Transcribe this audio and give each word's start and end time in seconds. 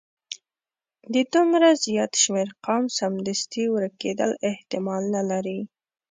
د 1.13 1.15
دومره 1.33 1.67
زیات 1.85 2.11
شمیر 2.23 2.49
قوم 2.65 2.83
سمدستي 2.99 3.63
ورکیدل 3.75 4.31
احتمال 4.49 5.03
نه 5.15 5.21
لري. 5.29 5.59